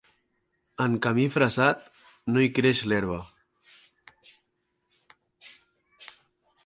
[0.85, 1.83] En camí fressat
[2.33, 3.19] no hi creix l'herba.